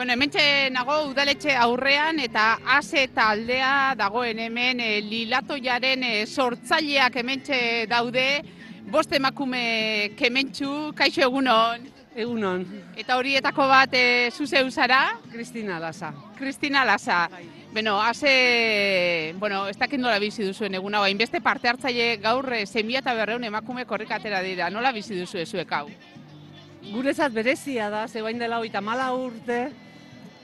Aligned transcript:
Bueno, 0.00 0.14
hementxe 0.14 0.70
nago 0.72 0.94
udaletxe 1.10 1.52
aurrean 1.60 2.22
eta 2.24 2.44
ase 2.72 3.02
taldea 3.12 3.92
dagoen 4.00 4.38
hemen 4.40 4.78
e, 4.80 5.02
lilatoiaren 5.04 6.06
e, 6.08 6.12
sortzaileak 6.24 7.18
hementxe 7.20 7.58
daude, 7.90 8.22
bost 8.88 9.12
emakume 9.12 10.14
kementxu, 10.16 10.70
kaixo 10.96 11.20
egunon. 11.26 11.84
Egunon, 12.16 12.64
Eta 12.96 13.18
horietako 13.20 13.66
bat 13.68 13.92
e, 13.92 14.30
zuzeu 14.32 14.70
zara, 14.70 15.18
Kristina 15.34 15.76
Lasa. 15.78 16.14
Kristina 16.38 16.86
Lasa. 16.88 17.18
Beno, 17.74 17.98
haze, 18.00 19.34
bueno, 19.36 19.66
ez 19.68 19.76
dakit 19.76 20.00
nola 20.00 20.16
bizi 20.18 20.48
duzuen 20.48 20.80
egun 20.80 20.96
hau, 20.96 21.04
hainbeste 21.04 21.42
parte 21.44 21.68
hartzaile 21.68 22.16
gaur 22.24 22.48
zemia 22.64 23.04
eta 23.04 23.12
berreun 23.20 23.44
emakume 23.44 23.84
korrikatera 23.84 24.40
dira, 24.48 24.72
nola 24.72 24.96
bizi 24.96 25.20
duzu 25.20 25.44
zuek 25.44 25.76
hau? 25.76 25.90
Guretzat 26.88 27.36
berezia 27.36 27.92
da, 27.92 28.08
zebain 28.08 28.40
dela 28.40 28.64
hogeita 28.64 28.80
mala 28.80 29.12
urte, 29.12 29.60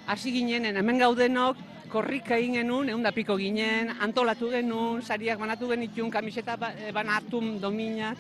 hasi 0.06 0.30
ginenen, 0.32 0.76
hemen 0.76 0.98
gaudenok, 0.98 1.56
korrika 1.90 2.36
egin 2.38 2.58
genuen, 2.60 2.88
egun 2.90 3.06
piko 3.14 3.36
ginen, 3.38 3.92
antolatu 4.00 4.50
genuen, 4.50 5.02
sariak 5.02 5.38
banatu 5.38 5.68
genitun, 5.70 6.10
kamiseta 6.10 6.56
ba- 6.56 6.72
eh, 6.74 6.92
banatum 6.92 7.58
dominak. 7.60 8.18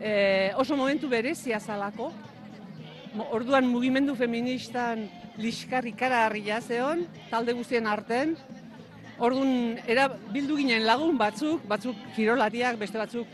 E, 0.00 0.52
oso 0.56 0.76
momentu 0.76 1.08
berezia 1.08 1.60
zalako, 1.60 2.12
orduan 3.30 3.66
mugimendu 3.66 4.14
feministan 4.14 5.08
liskarri 5.38 5.92
karagarria 5.92 6.60
zeon, 6.60 7.06
talde 7.30 7.52
guztien 7.52 7.86
arten. 7.86 8.36
Orduan, 9.18 9.78
era, 9.86 10.08
bildu 10.08 10.56
ginen 10.56 10.84
lagun 10.84 11.16
batzuk, 11.16 11.62
batzuk 11.68 11.96
kirolariak, 12.16 12.76
beste 12.76 12.98
batzuk 12.98 13.26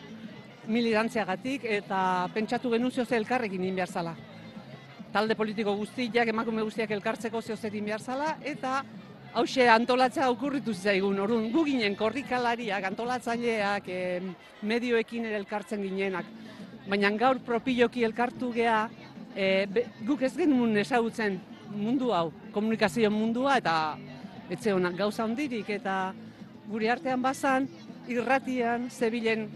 militantziagatik, 0.69 1.65
eta 1.65 2.29
pentsatu 2.35 2.71
genuen 2.71 2.93
zehose 2.93 3.17
elkarrekin 3.17 3.63
egin 3.65 3.75
behar 3.81 3.89
zala. 3.89 4.15
Talde 5.11 5.35
politiko 5.35 5.75
guztiak, 5.75 6.29
emakume 6.31 6.63
guztiak 6.63 6.93
elkartzeko 6.95 7.41
zehose 7.43 7.67
egin 7.67 7.89
behar 7.89 8.01
zala, 8.01 8.37
eta 8.47 8.85
hause 9.35 9.67
antolatzea 9.69 10.29
okurritu 10.31 10.75
zaigun. 10.75 11.19
Orduan, 11.19 11.49
gu 11.51 11.65
ginen 11.67 11.97
korrikalariak, 11.99 12.87
antolatzaileak, 12.93 13.89
em, 13.91 14.33
medioekin 14.63 15.27
ere 15.27 15.41
elkartzen 15.43 15.83
ginenak. 15.83 16.31
Baina 16.87 17.11
gaur 17.19 17.41
propiloki 17.47 18.05
elkartu 18.07 18.53
gea, 18.55 18.89
e, 19.35 19.67
be, 19.67 19.87
guk 20.07 20.23
ez 20.23 20.33
genuen 20.37 20.77
ezagutzen 20.79 21.41
mundu 21.75 22.13
hau, 22.15 22.31
komunikazio 22.53 23.11
mundua 23.11 23.59
eta 23.59 23.75
etze 24.51 24.73
honak 24.75 24.97
gauza 24.99 25.25
handirik 25.25 25.69
eta 25.71 26.13
gure 26.71 26.91
artean 26.91 27.23
bazan 27.23 27.69
irratian 28.11 28.89
zebilen 28.91 29.49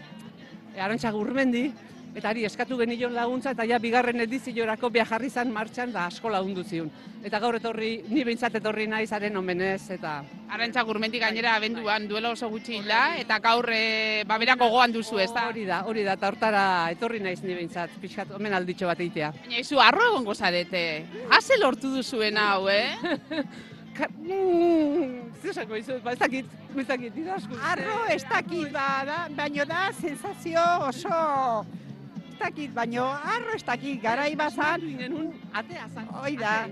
e, 0.75 0.81
arantxa 0.81 1.11
gurmendi 1.15 1.73
eta 2.15 2.31
ari 2.31 2.45
eskatu 2.47 2.79
genion 2.79 3.13
laguntza 3.15 3.51
eta 3.55 3.67
ja 3.67 3.79
bigarren 3.83 4.23
ediziorako 4.23 4.91
bia 4.95 5.05
jarri 5.09 5.31
zan 5.31 5.51
martxan 5.53 5.93
da 5.93 6.07
asko 6.07 6.31
lagundu 6.31 6.63
zion. 6.63 6.91
Eta 7.25 7.41
gaur 7.43 7.59
etorri, 7.59 8.05
ni 8.09 8.23
behintzat 8.25 8.55
etorri 8.61 8.87
nahi 8.87 9.07
zaren 9.07 9.37
omenez 9.37 9.91
eta 9.97 10.23
Arantxa 10.55 10.85
gurmendi 10.87 11.19
gainera 11.19 11.57
abenduan 11.59 12.07
duela 12.07 12.31
oso 12.31 12.49
gutxi 12.53 12.79
hila, 12.79 13.17
eta 13.19 13.41
gaur 13.43 13.67
e, 13.75 14.23
babera 14.29 14.55
gogoan 14.61 14.93
duzu, 14.95 15.19
ez 15.19 15.31
da? 15.35 15.49
hori 15.49 15.65
da, 15.67 15.83
hori 15.91 16.05
da, 16.07 16.15
eta 16.15 16.31
hortara 16.31 16.65
etorri 16.95 17.19
naiz 17.25 17.41
ni 17.43 17.57
behintzat, 17.57 17.97
pixkat 18.01 18.31
omen 18.39 18.55
alditxo 18.55 18.87
bat 18.87 19.01
egitea. 19.01 19.33
Baina 19.41 19.63
izu, 19.65 19.81
arro 19.83 20.11
egongo 20.13 20.35
zarete. 20.35 20.85
Haze 21.35 21.59
lortu 21.59 21.91
duzuen 21.97 22.39
hau, 22.39 22.69
eh? 22.71 22.95
Mm, 23.95 25.31
Zer 25.39 25.53
esango 25.53 25.77
dizut, 25.79 26.01
ba 26.03 26.17
ez 26.17 26.19
dakit, 26.19 26.49
ez 26.75 26.87
dakit. 26.89 27.19
Arro 27.63 28.01
ez 28.11 28.25
dakit, 28.27 28.73
ba, 28.75 28.89
da, 29.07 29.19
baino 29.37 29.63
da 29.71 29.85
sensazio 29.95 30.65
oso 30.89 31.21
dakit, 32.45 32.75
baino 32.77 33.07
arro 33.09 33.55
ez 33.57 33.65
dakit, 33.65 34.03
garai 34.03 34.35
bazan, 34.37 34.83
genuen 34.99 35.31
atea 35.57 35.87
zan. 35.89 36.09
Hoi 36.21 36.35
da. 36.37 36.69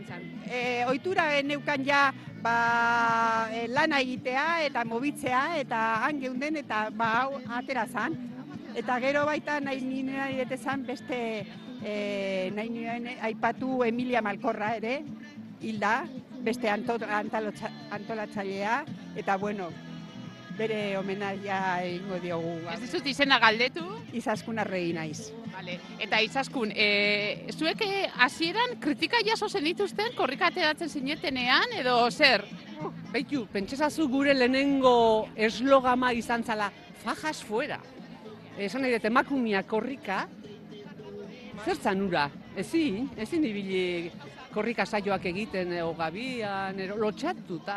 e, 0.46 0.84
ohitura 0.88 1.42
neukan 1.42 1.84
ja 1.86 2.12
ba, 2.42 3.48
e, 3.52 3.68
lana 3.68 4.00
egitea 4.04 4.64
eta 4.68 4.84
mobitzea 4.84 5.58
eta 5.62 5.80
han 6.04 6.20
geunden 6.20 6.56
eta 6.60 6.90
ba, 6.90 7.22
hau 7.22 7.40
atera 7.58 7.86
zan. 7.86 8.12
Eta 8.76 8.98
gero 9.04 9.24
baita 9.28 9.60
nahi 9.60 9.80
nire 9.84 10.56
zan 10.56 10.84
beste 10.88 11.46
e, 11.84 12.50
nahi 12.56 12.68
nire 12.70 13.16
aipatu 13.28 13.84
Emilia 13.84 14.22
Malkorra 14.22 14.76
ere, 14.76 15.04
hilda, 15.60 16.04
beste 16.42 16.68
antolatzailea, 16.68 18.84
eta 19.16 19.36
bueno, 19.36 19.70
bere 20.58 20.96
homenaia 20.98 21.82
egingo 21.84 22.18
diogu. 22.24 22.56
Ez 22.72 22.80
dizut 22.82 23.06
izena 23.06 23.38
galdetu. 23.42 23.84
Izaskun 24.12 24.58
arregi 24.60 24.92
naiz. 24.96 25.41
Vale. 25.62 25.78
Eta 26.02 26.18
izaskun, 26.18 26.72
e, 26.74 27.46
zuek 27.54 27.84
eh, 27.86 28.08
hasieran 28.24 28.74
kritika 28.82 29.20
jaso 29.22 29.46
zenituzten 29.46 30.10
korrika 30.18 30.48
ateratzen 30.50 30.90
zinetenean, 30.90 31.76
edo 31.78 31.94
zer? 32.10 32.42
Beitu, 33.12 33.44
pentsesazu 33.52 34.08
gure 34.10 34.34
lehenengo 34.34 35.28
eslogama 35.36 36.10
izan 36.18 36.42
zala, 36.42 36.66
fajas 37.04 37.44
fuera. 37.46 37.78
Esan 38.58 38.82
nahi 38.82 38.96
dut, 38.96 39.06
emakumia 39.06 39.62
korrika, 39.62 40.24
zertzan 41.62 42.02
ura, 42.08 42.26
ezin, 42.58 43.06
ezin 43.22 43.46
ibili 43.46 44.10
korrika 44.52 44.82
saioak 44.82 45.30
egiten, 45.30 45.76
ego 45.78 45.94
gabian, 45.94 46.80
ero, 46.82 46.98
lotxatu, 46.98 47.62
eta... 47.62 47.76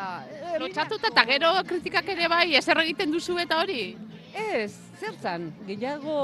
Lotxatuta 0.58 1.14
eta 1.14 1.30
gero 1.30 1.54
kritikak 1.70 2.16
ere 2.18 2.34
bai, 2.34 2.48
ezer 2.58 2.82
egiten 2.82 3.14
duzu 3.14 3.38
eta 3.46 3.62
hori? 3.62 3.92
Ez, 4.34 4.72
zertzan, 4.98 5.52
gehiago... 5.70 6.24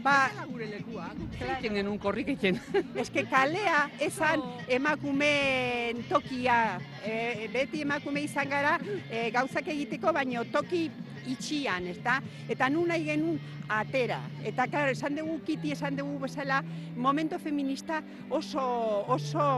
Ba, 0.00 0.30
gure 0.48 0.64
lekua, 0.70 1.10
egiten 1.36 1.74
genuen 1.76 1.98
korrik 2.00 2.30
egiten. 2.32 2.56
eske 3.02 3.26
kalea 3.28 3.82
esan 4.00 4.42
emakumeen 4.72 6.04
tokia, 6.08 6.78
e, 7.04 7.48
beti 7.52 7.82
emakume 7.84 8.22
izan 8.24 8.48
gara 8.48 8.78
e, 9.10 9.28
gauzak 9.34 9.68
egiteko, 9.68 10.14
baino 10.16 10.46
toki 10.52 10.86
itxian, 11.28 11.90
ezta? 11.92 12.16
Eta 12.48 12.70
nun 12.72 12.88
nahi 12.88 13.04
genuen 13.10 13.36
atera. 13.70 14.22
Eta, 14.40 14.66
claro, 14.72 14.94
esan 14.96 15.20
dugu 15.20 15.36
kiti, 15.46 15.74
esan 15.76 16.00
dugu 16.00 16.22
bezala, 16.24 16.62
momento 16.96 17.38
feminista 17.38 18.00
oso, 18.30 18.64
oso 19.12 19.50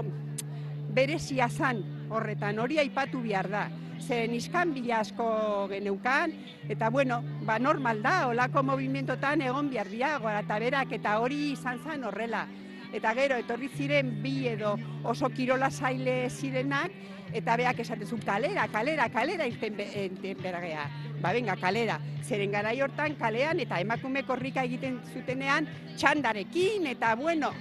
berezia 0.92 1.48
zan 1.48 1.84
horretan, 2.10 2.58
hori 2.58 2.82
aipatu 2.82 3.22
behar 3.22 3.48
da. 3.52 3.68
Ze 4.02 4.26
niskan 4.26 4.74
bila 4.74 4.98
asko 5.00 5.68
geneukan, 5.70 6.32
eta 6.68 6.90
bueno, 6.90 7.22
ba 7.46 7.58
normal 7.58 8.02
da, 8.02 8.26
olako 8.28 8.62
movimentotan 8.66 9.42
egon 9.46 9.70
behar 9.70 9.88
dira, 9.88 10.16
gora 10.18 10.40
eta 10.42 10.58
berak, 10.58 10.92
eta 10.98 11.18
hori 11.22 11.52
izan 11.52 11.78
zen 11.84 12.04
horrela. 12.04 12.46
Eta 12.92 13.14
gero, 13.14 13.38
etorri 13.38 13.70
ziren 13.72 14.10
bi 14.22 14.48
edo 14.50 14.74
oso 15.08 15.30
kirola 15.30 15.70
zaile 15.70 16.28
zirenak, 16.30 16.90
eta 17.32 17.56
beak 17.56 17.78
esatezu 17.84 18.18
kalera, 18.26 18.66
kalera, 18.68 19.08
kalera 19.08 19.46
irten, 19.46 19.78
be, 19.78 20.34
bergea. 20.42 20.88
Ba, 21.22 21.32
venga, 21.32 21.56
kalera. 21.56 22.00
Zeren 22.26 22.52
garai 22.52 22.80
hortan 22.82 23.14
kalean 23.16 23.62
eta 23.62 23.78
emakume 23.80 24.26
korrika 24.26 24.66
egiten 24.66 24.98
zutenean 25.14 25.68
txandarekin, 25.96 26.90
eta 26.90 27.14
bueno, 27.14 27.52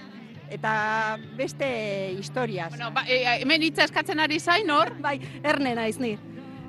eta 0.51 1.17
beste 1.37 1.69
historiaz. 2.17 2.69
Bueno, 2.73 2.91
ba, 2.91 3.05
e, 3.07 3.23
hemen 3.39 3.63
hitza 3.63 3.85
eskatzen 3.87 4.19
ari 4.19 4.39
zain, 4.39 4.69
hor? 4.69 4.97
Bai, 4.99 5.19
erne 5.43 5.77
naiz 5.79 5.97
ni. 6.01 6.17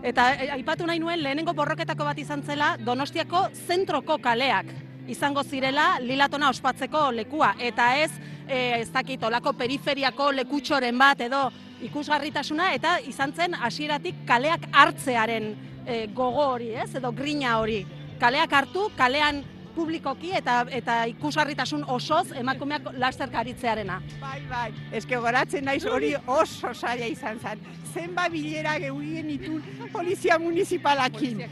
Eta 0.03 0.33
e, 0.35 0.49
aipatu 0.51 0.87
nahi 0.87 0.99
nuen 0.99 1.23
lehenengo 1.23 1.55
borroketako 1.55 2.05
bat 2.09 2.19
izan 2.19 2.43
zela 2.43 2.73
Donostiako 2.83 3.45
zentroko 3.67 4.19
kaleak 4.19 4.73
izango 5.11 5.43
zirela 5.43 5.99
lilatona 6.03 6.49
ospatzeko 6.51 7.11
lekua 7.15 7.53
eta 7.59 7.89
ez 7.99 8.11
e, 8.49 8.81
ez 8.81 8.89
dakit 8.91 9.23
olako 9.23 9.53
periferiako 9.59 10.31
lekutxoren 10.41 10.99
bat 10.99 11.23
edo 11.27 11.45
ikusgarritasuna 11.87 12.73
eta 12.75 12.97
izan 13.07 13.33
zen 13.33 13.55
hasieratik 13.55 14.25
kaleak 14.27 14.67
hartzearen 14.73 15.53
e, 15.87 16.07
gogo 16.15 16.47
hori, 16.55 16.73
ez? 16.75 16.95
Edo 16.99 17.13
grina 17.13 17.59
hori. 17.59 17.83
Kaleak 18.21 18.53
hartu, 18.55 18.89
kalean 18.97 19.43
publikoki 19.75 20.33
eta 20.37 20.63
eta 20.71 20.97
ikusgarritasun 21.13 21.85
osoz 21.89 22.33
emakumeak 22.39 22.91
lasterka 23.01 23.41
aritzearena. 23.43 24.01
Bai, 24.21 24.41
bai, 24.51 24.71
eske 24.93 25.17
goratzen 25.17 25.65
naiz 25.65 25.85
hori 25.87 26.15
oso 26.27 26.75
saia 26.75 27.07
izan 27.11 27.39
zen. 27.41 27.61
Zenba 27.93 28.29
bilera 28.33 28.79
gehuien 28.81 29.29
itun 29.31 29.63
polizia 29.93 30.39
municipalakin. 30.39 31.43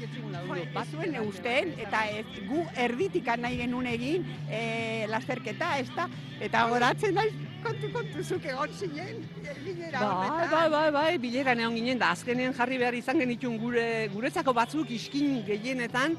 Bazuen 0.75 1.15
eusten, 1.21 1.75
eta 1.79 2.01
ez, 2.11 2.25
gu 2.49 2.65
erditik 2.75 3.29
nahi 3.39 3.61
genuen 3.61 3.87
egin 3.87 4.25
e, 4.51 5.07
lasterketa, 5.11 5.77
ez 5.79 5.87
da? 5.95 6.09
Eta 6.43 6.65
goratzen 6.73 7.15
naiz, 7.15 7.31
kontu 7.63 7.91
kontu 7.95 8.25
zuk 8.25 8.45
egon 8.51 8.73
zinen, 8.75 9.21
e, 9.45 9.55
bilera 9.63 10.01
Bai, 10.01 10.09
horretan. 10.17 10.51
bai, 10.51 10.67
bai, 10.75 10.91
bai, 10.97 11.19
bileran 11.23 11.61
egon 11.61 11.77
ginen, 11.79 12.01
da 12.03 12.11
azkenean 12.17 12.57
jarri 12.57 12.81
behar 12.83 12.99
izan 12.99 13.21
genitun 13.23 13.59
gure, 13.63 13.87
guretzako 14.15 14.57
batzuk 14.57 14.91
iskin 14.91 15.45
gehienetan 15.47 16.17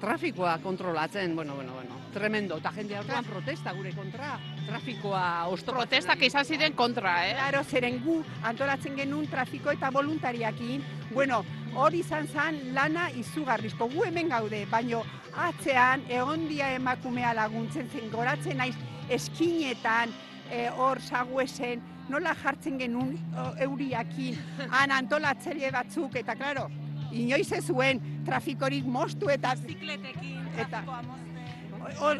trafikoa 0.00 0.58
kontrolatzen, 0.58 1.34
bueno, 1.36 1.54
bueno, 1.54 1.72
bueno, 1.74 1.96
tremendo, 2.12 2.56
eta 2.58 2.72
jende 2.72 2.98
orduan 2.98 3.24
protesta 3.24 3.72
gure 3.74 3.92
kontra, 3.96 4.38
trafikoa 4.66 5.22
oztopatzen 5.52 5.88
Protestak 5.88 6.22
izan 6.26 6.44
ziren 6.44 6.76
kontra, 6.78 7.14
eh? 7.26 7.34
Claro, 7.34 7.62
zeren 7.64 7.98
gu 8.04 8.18
antolatzen 8.46 8.96
genuen 8.96 9.26
trafiko 9.30 9.74
eta 9.74 9.90
voluntariakin, 9.94 10.84
bueno, 11.12 11.42
hori 11.74 12.02
izan 12.04 12.28
zen 12.28 12.60
lana 12.74 13.08
izugarrizko, 13.10 13.88
gu 13.92 14.06
hemen 14.08 14.30
gaude, 14.30 14.64
baino 14.70 15.02
atzean 15.48 16.04
egondia 16.08 16.72
emakumea 16.76 17.34
laguntzen 17.34 17.90
zen, 17.90 18.10
goratzen 18.10 18.58
naiz 18.58 18.76
eskinetan, 19.10 20.14
eh, 20.50 20.68
hor 20.76 21.00
saguesen, 21.02 21.82
nola 22.08 22.34
jartzen 22.42 22.78
genuen 22.80 23.16
o, 23.36 23.50
euriakin, 23.68 24.38
han 24.70 24.94
antolatzaile 24.96 25.70
batzuk, 25.74 26.16
eta 26.16 26.36
klaro, 26.38 26.68
inoiz 27.12 27.50
ez 27.52 27.64
zuen 27.66 28.00
trafikorik 28.28 28.86
moztu 28.86 29.30
eta 29.32 29.54
Bizikletekin, 29.58 30.44
Eta- 30.58 30.84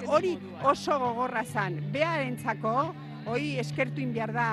hori 0.09 0.39
oso 0.65 0.99
gogorra 0.99 1.45
zan. 1.45 1.79
Bearentzako, 1.93 2.75
hori 3.29 3.59
eskertuin 3.61 4.13
behar 4.15 4.33
da 4.33 4.49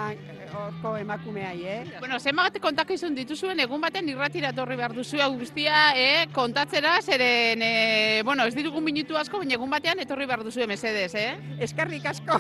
horko 0.54 0.96
emakumeai, 0.98 1.64
eh? 1.66 1.80
Bueno, 2.00 2.20
zenbat 2.20 2.60
kontakizun 2.62 3.16
dituzuen 3.16 3.60
egun 3.64 3.82
baten 3.82 4.08
irratira 4.10 4.50
etorri 4.54 4.76
behar 4.80 4.94
duzu 4.94 5.22
hau 5.22 5.32
guztia, 5.38 5.94
eh, 5.96 6.28
kontatzera, 6.34 6.98
zeren, 7.02 7.62
eh, 7.62 8.22
bueno, 8.26 8.46
ez 8.46 8.56
ditugun 8.56 8.84
minutu 8.84 9.18
asko, 9.18 9.40
baina 9.40 9.56
egun 9.58 9.70
batean 9.70 10.00
etorri 10.00 10.26
behar 10.26 10.44
duzu 10.44 10.68
mesedez, 10.68 11.14
eh? 11.16 11.38
Eskerrik 11.60 12.06
asko. 12.06 12.40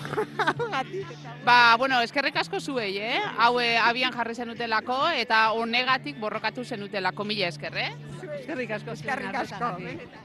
Ba, 1.45 1.75
bueno, 1.77 2.01
eskerrik 2.01 2.35
asko 2.41 2.59
zuei, 2.59 2.97
eh? 2.97 3.19
Hau 3.37 3.59
eh, 3.59 3.77
abian 3.77 4.13
jarri 4.13 4.35
zenutelako 4.35 4.99
eta 5.15 5.51
honegatik 5.53 6.19
borrokatu 6.19 6.63
zenutelako 6.65 7.25
mila 7.25 7.47
esker, 7.47 7.77
eh? 7.77 7.91
Eskerrik 8.39 8.71
asko 8.79 8.91
Eskerrik 8.97 9.35
asko. 9.35 9.55
arretagatik. 9.55 9.85
benetan. 9.85 10.24